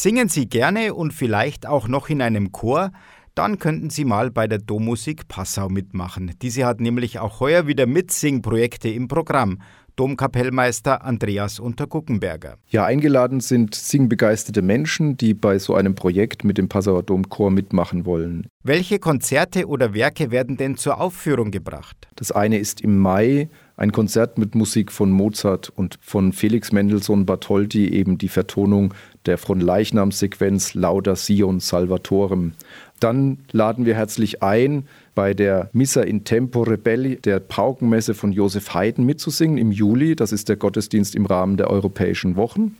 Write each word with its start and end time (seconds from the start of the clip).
Singen 0.00 0.28
Sie 0.28 0.48
gerne 0.48 0.94
und 0.94 1.12
vielleicht 1.12 1.66
auch 1.66 1.88
noch 1.88 2.08
in 2.08 2.22
einem 2.22 2.52
Chor? 2.52 2.92
Dann 3.34 3.58
könnten 3.58 3.90
Sie 3.90 4.04
mal 4.04 4.30
bei 4.30 4.46
der 4.46 4.58
Dommusik 4.58 5.26
Passau 5.26 5.68
mitmachen. 5.68 6.36
Diese 6.40 6.66
hat 6.66 6.78
nämlich 6.78 7.18
auch 7.18 7.40
heuer 7.40 7.66
wieder 7.66 7.86
Mitsingprojekte 7.86 8.88
im 8.90 9.08
Programm. 9.08 9.60
Domkapellmeister 9.98 11.04
Andreas 11.04 11.58
Unterguckenberger. 11.58 12.56
Ja, 12.70 12.84
eingeladen 12.84 13.40
sind 13.40 13.74
singbegeisterte 13.74 14.62
Menschen, 14.62 15.16
die 15.16 15.34
bei 15.34 15.58
so 15.58 15.74
einem 15.74 15.96
Projekt 15.96 16.44
mit 16.44 16.56
dem 16.56 16.68
Passauer 16.68 17.02
Domchor 17.02 17.50
mitmachen 17.50 18.06
wollen. 18.06 18.46
Welche 18.62 19.00
Konzerte 19.00 19.66
oder 19.66 19.94
Werke 19.94 20.30
werden 20.30 20.56
denn 20.56 20.76
zur 20.76 21.00
Aufführung 21.00 21.50
gebracht? 21.50 22.08
Das 22.14 22.30
eine 22.30 22.58
ist 22.58 22.80
im 22.80 22.98
Mai 22.98 23.48
ein 23.76 23.92
Konzert 23.92 24.38
mit 24.38 24.54
Musik 24.54 24.90
von 24.92 25.10
Mozart 25.10 25.70
und 25.70 25.98
von 26.00 26.32
Felix 26.32 26.72
Mendelssohn 26.72 27.26
Bartholdy, 27.26 27.88
eben 27.88 28.18
die 28.18 28.28
Vertonung 28.28 28.92
der 29.26 29.38
von 29.38 29.60
Leichnamsequenz 29.60 30.74
Lauda 30.74 31.14
Sion 31.14 31.60
Salvatorem. 31.60 32.54
Dann 32.98 33.38
laden 33.52 33.86
wir 33.86 33.94
herzlich 33.94 34.42
ein, 34.42 34.88
bei 35.18 35.34
der 35.34 35.68
Missa 35.72 36.02
in 36.02 36.22
Tempore 36.22 36.78
Belli, 36.78 37.16
der 37.16 37.40
Paukenmesse 37.40 38.14
von 38.14 38.30
Josef 38.30 38.72
Haydn 38.72 39.02
mitzusingen 39.02 39.58
im 39.58 39.72
Juli. 39.72 40.14
Das 40.14 40.30
ist 40.30 40.48
der 40.48 40.54
Gottesdienst 40.54 41.16
im 41.16 41.26
Rahmen 41.26 41.56
der 41.56 41.70
Europäischen 41.70 42.36
Wochen. 42.36 42.76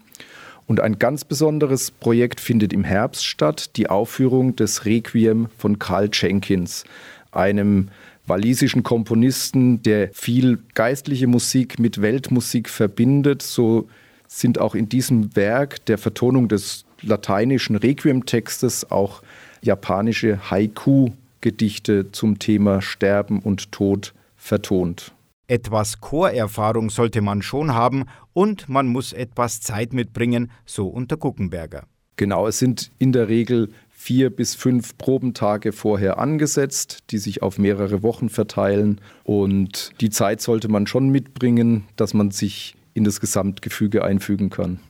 Und 0.69 0.79
ein 0.79 1.01
ganz 1.01 1.25
besonderes 1.25 1.91
Projekt 1.91 2.39
findet 2.39 2.73
im 2.73 2.85
Herbst 2.85 3.27
statt, 3.27 3.75
die 3.75 3.91
Aufführung 3.91 4.55
des 4.55 4.85
Requiem 4.85 5.49
von 5.59 5.81
Karl 5.81 6.11
Jenkins, 6.13 6.85
einem 7.33 7.89
walisischen 8.25 8.85
Komponisten, 8.85 9.83
der 9.83 10.11
viel 10.13 10.61
geistliche 10.75 11.27
Musik 11.27 11.81
mit 11.81 12.01
Weltmusik 12.01 12.69
verbindet. 12.69 13.43
So 13.43 13.89
sind 14.29 14.61
auch 14.61 14.77
in 14.77 14.89
diesem 14.89 15.35
Werk 15.35 15.85
der 15.87 15.99
Vertonung 15.99 16.47
des 16.47 16.85
lateinischen 17.03 17.75
Requiem-Textes 17.75 18.93
auch 18.93 19.23
japanische 19.61 20.53
Haiku 20.53 21.11
Gedichte 21.41 22.11
zum 22.13 22.39
Thema 22.39 22.83
Sterben 22.83 23.41
und 23.41 23.73
Tod 23.73 24.15
vertont. 24.37 25.13
Etwas 25.47 26.01
Chorerfahrung 26.01 26.91
sollte 26.91 27.21
man 27.21 27.43
schon 27.43 27.73
haben 27.73 28.05
und 28.35 28.69
man 28.69 28.87
muss 28.87 29.13
etwas 29.13 29.61
Zeit 29.61 29.93
mitbringen, 29.93 30.51
so 30.67 30.89
unter 30.89 31.17
Guckenberger. 31.17 31.85
Genau, 32.17 32.47
es 32.47 32.59
sind 32.59 32.91
in 32.99 33.13
der 33.13 33.29
Regel 33.29 33.71
vier 33.89 34.31
bis 34.31 34.55
fünf 34.55 34.99
Probentage 34.99 35.73
vorher 35.73 36.19
angesetzt, 36.19 37.05
die 37.11 37.19
sich 37.19 37.43
auf 37.43 37.59
mehrere 37.59 38.03
Wochen 38.03 38.29
verteilen. 38.29 39.01
Und 39.25 39.93
die 40.01 40.11
Zeit 40.11 40.41
sollte 40.41 40.69
man 40.69 40.87
schon 40.87 41.09
mitbringen, 41.09 41.85
dass 41.97 42.15
man 42.15 42.31
sich 42.31 42.77
in 42.95 43.05
das 43.05 43.21
Gesamtgefüge 43.21 44.05
einfügen 44.05 44.51
kann. 44.51 44.81